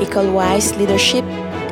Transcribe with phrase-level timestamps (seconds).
[0.00, 1.24] École Wise Leadership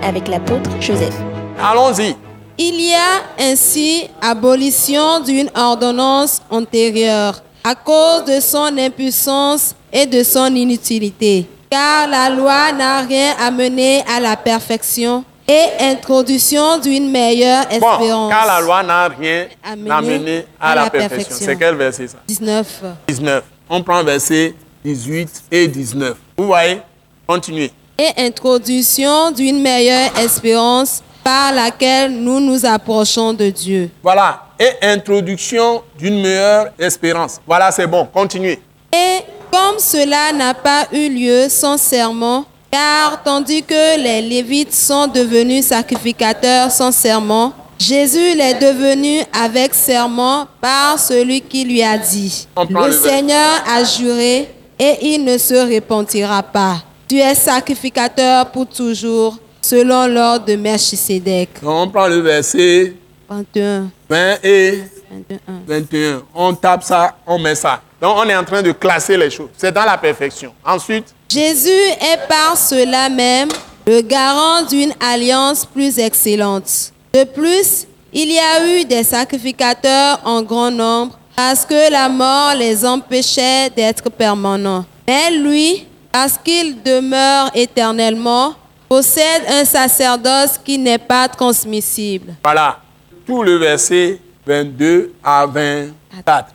[0.03, 1.15] avec l'apôtre Joseph.
[1.63, 2.17] Allons-y.
[2.57, 10.23] Il y a ainsi abolition d'une ordonnance antérieure à cause de son impuissance et de
[10.23, 17.65] son inutilité, car la loi n'a rien amené à la perfection et introduction d'une meilleure
[17.69, 18.31] Bon, espérance.
[18.31, 21.37] car la loi n'a rien Amené amené à, la, perfection.
[21.39, 22.19] C'est quel verset ça?
[22.27, 22.83] 19.
[23.09, 23.43] 19.
[23.69, 24.55] On prend verset
[24.85, 26.15] 18 et 19.
[26.37, 26.81] Vous voyez?
[27.27, 27.73] Continuez.
[27.99, 33.91] Et introduction d'une meilleure espérance par laquelle nous nous approchons de Dieu.
[34.03, 34.43] Voilà.
[34.59, 37.41] Et introduction d'une meilleure espérance.
[37.47, 38.07] Voilà, c'est bon.
[38.13, 38.61] Continuez.
[38.93, 45.07] Et comme cela n'a pas eu lieu sans serment, car tandis que les Lévites sont
[45.07, 52.47] devenus sacrificateurs sans serment, Jésus l'est devenu avec serment par celui qui lui a dit,
[52.57, 52.93] le le.
[52.93, 56.77] Seigneur a juré et il ne se repentira pas.
[57.09, 61.51] Tu es sacrificateur pour toujours, selon l'ordre de Melchisédek.
[61.63, 62.95] On prend le verset
[63.29, 65.39] 21, 20 et 21.
[65.67, 66.23] 21.
[66.35, 67.81] On tape ça, on met ça.
[68.01, 69.49] Donc on est en train de classer les choses.
[69.57, 70.53] C'est dans la perfection.
[70.65, 73.49] Ensuite, Jésus est par cela même
[73.87, 76.93] le garant d'une alliance plus excellente.
[77.13, 82.55] De plus, il y a eu des sacrificateurs en grand nombre parce que la mort
[82.57, 84.85] les empêchait d'être permanents.
[85.07, 88.55] Mais lui, parce qu'il demeure éternellement,
[88.89, 92.35] possède un sacerdoce qui n'est pas transmissible.
[92.45, 92.79] voilà.
[93.27, 96.51] Tout le verset 22 à 24.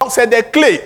[0.00, 0.80] Donc c'est des clés.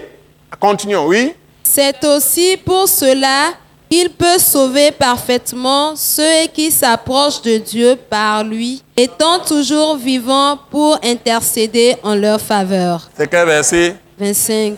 [0.60, 1.32] Continuons, oui.
[1.62, 3.52] C'est aussi pour cela
[3.88, 10.98] qu'il peut sauver parfaitement ceux qui s'approchent de Dieu par lui, étant toujours vivants pour
[11.02, 13.08] intercéder en leur faveur.
[13.16, 13.96] C'est quel verset?
[14.18, 14.76] 25.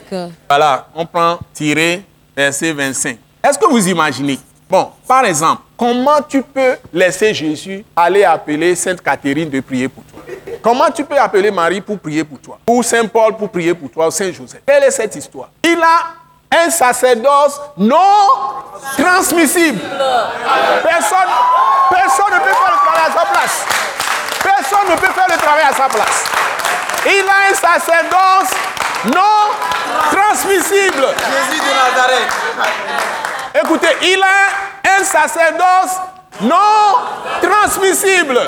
[0.48, 2.04] Voilà, on prend tiré
[2.36, 3.18] verset 25.
[3.42, 4.38] Est-ce que vous imaginez?
[4.68, 10.04] Bon, par exemple, comment tu peux laisser Jésus aller appeler Sainte Catherine de prier pour
[10.04, 10.20] toi?
[10.62, 12.58] Comment tu peux appeler Marie pour prier pour toi?
[12.68, 14.60] Ou Saint Paul pour prier pour toi, ou Saint Joseph?
[14.66, 15.48] Quelle est cette histoire?
[15.64, 17.96] Il a un sacerdoce non
[18.98, 19.80] transmissible.
[20.82, 21.30] Personne,
[21.90, 23.64] personne ne peut faire le travail à sa place.
[24.42, 26.24] Personne ne peut faire le travail à sa place.
[27.06, 28.50] Il a un sacerdoce
[29.06, 29.54] non
[30.12, 31.06] transmissible.
[31.16, 33.29] Jésus de Nazareth.
[33.54, 35.96] Écoutez, il a un sacerdoce
[36.42, 36.56] non
[37.42, 38.40] transmissible.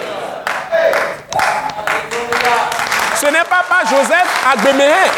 [3.17, 5.11] Ce n'est pas, pas Joseph Agbemehin.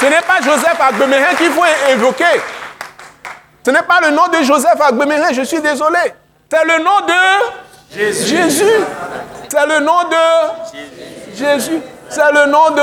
[0.00, 2.40] Ce n'est pas Joseph Agbemehin qu'il faut évoquer.
[3.64, 5.98] Ce n'est pas le nom de Joseph Agbemehin, je suis désolé.
[6.50, 8.66] C'est le nom de Jésus.
[9.48, 11.80] C'est le nom de Jésus.
[12.08, 12.82] C'est le nom de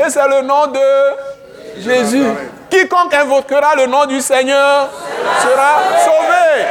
[0.00, 2.26] Et c'est le nom de Jésus.
[2.70, 4.88] Quiconque invoquera le nom du Seigneur
[5.42, 6.64] sera sauvé.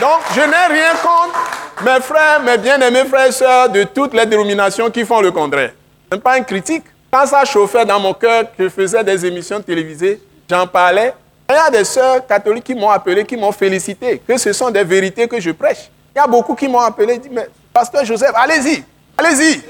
[0.00, 1.38] Donc, je n'ai rien contre
[1.84, 5.70] mes frères, mes bien-aimés frères et sœurs de toutes les dénominations qui font le contraire.
[6.10, 6.84] Ce n'est pas une critique.
[7.10, 10.20] Quand ça chauffait dans mon cœur, que je faisais des émissions télévisées,
[10.50, 11.14] j'en parlais.
[11.48, 14.70] Il y a des sœurs catholiques qui m'ont appelé, qui m'ont félicité, que ce sont
[14.70, 15.90] des vérités que je prêche.
[16.14, 18.84] Il y a beaucoup qui m'ont appelé dit, mais Pasteur Joseph, allez-y,
[19.16, 19.62] allez-y.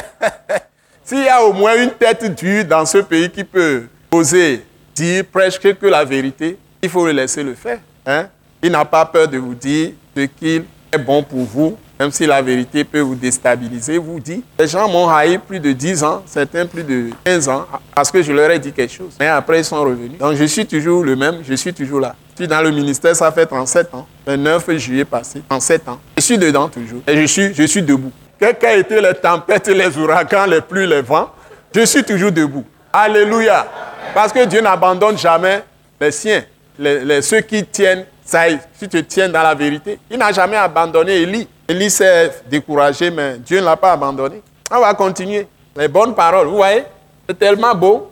[1.05, 5.23] S'il y a au moins une tête dure dans ce pays qui peut oser dire,
[5.31, 7.79] prêche que la vérité, il faut le laisser le faire.
[8.05, 8.27] Hein?
[8.61, 12.25] Il n'a pas peur de vous dire ce qu'il est bon pour vous, même si
[12.25, 14.41] la vérité peut vous déstabiliser, vous dit.
[14.57, 18.23] Les gens m'ont haï plus de 10 ans, certains plus de 15 ans, parce que
[18.23, 19.15] je leur ai dit quelque chose.
[19.19, 20.17] Mais après, ils sont revenus.
[20.17, 22.15] Donc je suis toujours le même, je suis toujours là.
[22.31, 24.07] Je suis dans le ministère, ça fait 37 ans.
[24.25, 25.99] Le 9 juillet passé, 37 ans.
[26.15, 27.01] Je suis dedans toujours.
[27.05, 28.13] Et je suis, je suis debout.
[28.39, 31.29] Quelles qu'aient été les tempêtes, les ouragans, les pluies, les vents,
[31.75, 32.63] je suis toujours debout.
[32.93, 33.67] Alléluia.
[34.13, 35.63] Parce que Dieu n'abandonne jamais
[35.99, 36.43] les siens,
[36.77, 38.43] les, ceux qui tiennent, ça,
[38.79, 39.99] qui te tiennent dans la vérité.
[40.09, 41.47] Il n'a jamais abandonné Élie.
[41.69, 44.41] Élie s'est découragé, mais Dieu ne l'a pas abandonné.
[44.72, 45.46] On va continuer.
[45.78, 46.82] Les bonnes paroles, vous voyez,
[47.28, 48.09] c'est tellement beau.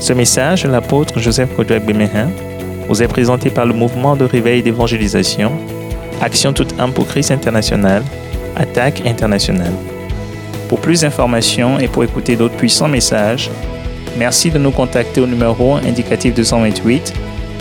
[0.00, 2.30] Ce message de l'apôtre Joseph Kodouak Bemehin
[2.88, 5.52] vous est présenté par le mouvement de réveil d'évangélisation,
[6.22, 8.02] Action toute âme pour Christ international,
[8.56, 9.74] Attaque internationale.
[10.70, 13.50] Pour plus d'informations et pour écouter d'autres puissants messages,
[14.16, 17.12] merci de nous contacter au numéro indicatif 228